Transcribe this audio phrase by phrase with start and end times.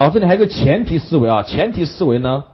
[0.00, 2.44] 好，这里还有个前提思维啊，前提思维呢，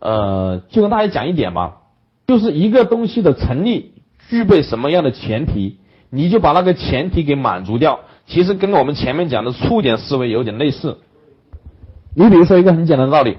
[0.00, 1.82] 呃，就跟大家讲一点吧，
[2.26, 3.92] 就是一个东西的成立
[4.30, 5.78] 具备什么样的前提，
[6.08, 8.00] 你就把那个前提给满足掉。
[8.26, 10.96] 其实跟我们前面讲的触点思维有点类似。
[12.14, 13.36] 你比如说一个很简单的道理，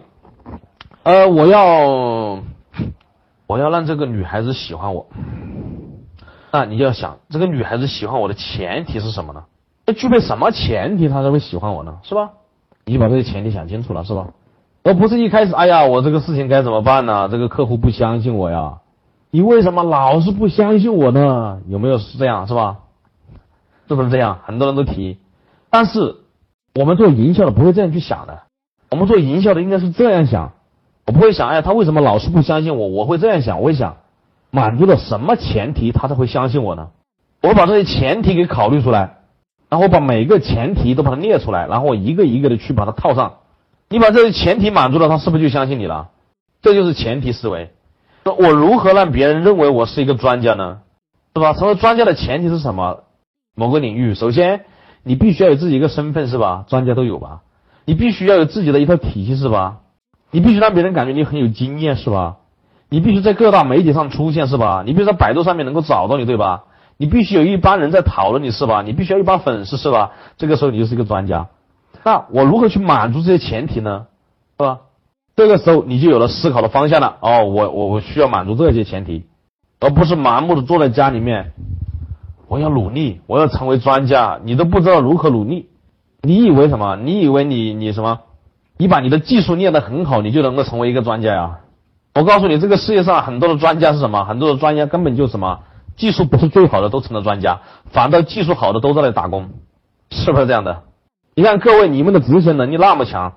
[1.02, 2.44] 呃，我要
[3.48, 5.08] 我要让这个女孩子喜欢我，
[6.52, 9.46] 那你就要想，这个女孩子喜欢我的前提是什么呢？
[9.88, 11.98] 要具备什么前提她才会喜欢我呢？
[12.04, 12.34] 是吧？
[12.88, 14.30] 你把这个前提想清楚了，是吧？
[14.82, 17.28] 而不是一开始，哎呀，我这个事情该怎么办呢？
[17.30, 18.78] 这个客户不相信我呀，
[19.30, 21.60] 你为什么老是不相信我呢？
[21.68, 22.78] 有没有是这样，是吧？
[23.90, 24.40] 是不是这样？
[24.46, 25.18] 很多人都提，
[25.70, 26.16] 但是
[26.74, 28.44] 我们做营销的不会这样去想的。
[28.90, 30.54] 我们做营销的应该是这样想，
[31.06, 32.88] 我不会想，哎，他为什么老是不相信我？
[32.88, 33.98] 我会这样想，我会想，
[34.50, 36.92] 满足了什么前提他才会相信我呢？
[37.44, 39.17] 我把这些前提给考虑出来，
[39.70, 43.40] 然后把每个前提都把它列出来，然后我一个一个的去把它套上。
[43.90, 46.10] 你把这些前提满足了，他是不是就相信你了？
[46.62, 47.72] 这就是前提思维。
[48.26, 50.80] 我如何让别人认为我是一个专家呢？
[51.34, 51.54] 是吧？
[51.54, 53.04] 成为专家的前提是什么？
[53.56, 54.66] 某个领域，首先
[55.04, 56.66] 你必须要有自己一个身份，是吧？
[56.68, 57.42] 专家都有吧？
[57.86, 59.78] 你必须要有自己的一套体系，是吧？
[60.32, 62.38] 你必须让别人感觉你很有经验，是吧？
[62.90, 64.84] 你必须在各大媒体上出现，是吧？
[64.86, 66.66] 你必须在百度上面能够找到你，对吧？
[66.98, 68.82] 你必须有一帮人在讨论你，是吧？
[68.82, 70.12] 你必须要一帮粉丝，是吧？
[70.38, 71.48] 这个时候你就是一个专家。
[72.04, 74.08] 那我如何去满足这些前提呢？
[74.58, 74.80] 是吧？
[75.36, 77.18] 这个时候你就有了思考的方向了。
[77.22, 79.26] 哦，我我我需要满足这些前提，
[79.80, 81.54] 而不是盲目的坐在家里面。
[82.48, 84.40] 我要努力，我要成为专家。
[84.44, 85.68] 你都不知道如何努力，
[86.22, 86.96] 你以为什么？
[86.96, 88.22] 你以为你你什么？
[88.78, 91.60] 你把你的技术练得很好，你就能够成为一个专家呀？
[92.16, 94.24] 我告诉你，这个世界上很多的专家是什么？
[94.24, 95.60] 很多的专家根本就什么？
[95.98, 97.60] 技术不是最好的都成了专家，
[97.92, 99.50] 反倒技术好的都在那打工，
[100.10, 100.84] 是不是这样的？
[101.36, 103.34] 你看各位，你们的执行能力那么强，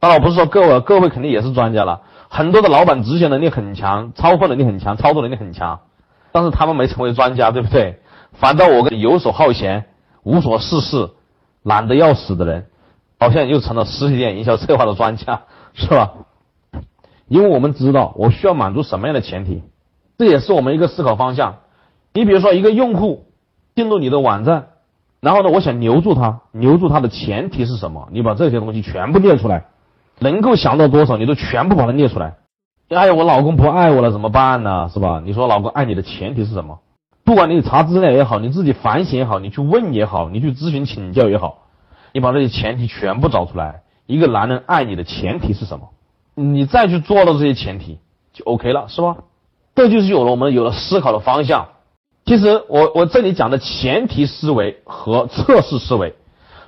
[0.00, 2.02] 当然我不是说各位，各位肯定也是专家了。
[2.28, 5.80] 很多的老板执行能力很强，操作能力很强，操作能力很强，
[6.32, 8.00] 但是他们没成为专家，对不对？
[8.32, 9.86] 反倒我个游手好闲、
[10.22, 11.10] 无所事事、
[11.62, 12.66] 懒得要死的人，
[13.18, 15.42] 好像又成了实体店营销策划的专家，
[15.74, 16.12] 是吧？
[17.26, 19.62] 因为我们知道我需要满足什么样的前提，
[20.18, 21.56] 这也是我们一个思考方向。
[22.12, 23.26] 你比如说，一个用户
[23.74, 24.68] 进入你的网站，
[25.20, 28.08] 然后呢，我想留住他，留住他的前提是什么？
[28.10, 29.66] 你把这些东西全部列出来，
[30.18, 32.34] 能够想到多少，你都全部把它列出来。
[32.88, 34.90] 哎呀，我老公不爱我了，怎么办呢？
[34.92, 35.22] 是吧？
[35.24, 36.80] 你说老公爱你的前提是什么？
[37.22, 41.58] 不管你查资料也好，你自己反省也好，你去问也好，你去咨询请教也好，
[42.12, 43.82] 你把这些前提全部找出来。
[44.06, 45.90] 一个男人爱你的前提是什么？
[46.34, 48.00] 你再去做到这些前提，
[48.32, 49.18] 就 OK 了，是吧？
[49.76, 51.68] 这就是有了我们有了思考的方向。
[52.30, 56.14] 其实我我这里讲的前提思维和测试思维，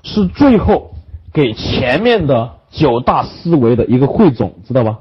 [0.03, 0.91] 是最后
[1.33, 4.99] 给前面的九大思维的一个汇总，知道吧？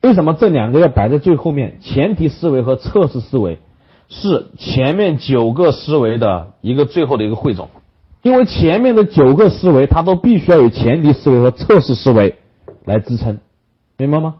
[0.00, 1.76] 为什么这两个要摆在最后面？
[1.82, 3.58] 前提思维和测试思维。
[4.08, 7.68] 是前面九个思维的一个最后的一个汇总，
[8.22, 12.36] 因为前面的九个思维它都必须要有前提思维和测试思维
[12.86, 13.40] 来支撑，
[13.98, 14.36] 明白吗？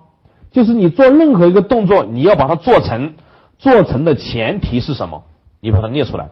[0.50, 3.15] 就是你做任何一个动作，你要把它做成，
[3.59, 5.25] 做成的前提是什么？
[5.60, 6.31] 你把它列出来，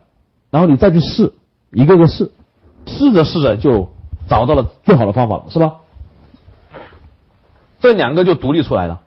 [0.50, 1.33] 然后你再去试，
[1.71, 2.31] 一个个试，
[2.87, 3.88] 试着试着就
[4.28, 5.77] 找到了最好的方法了，是吧？
[7.81, 9.00] 这两个就独立出来了，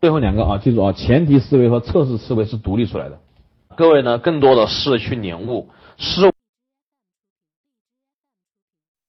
[0.00, 3.18] 最后两个啊，记住啊，前提思维和测试思维是独立出来的。
[3.76, 6.32] 各位呢，更多的是去领悟，是。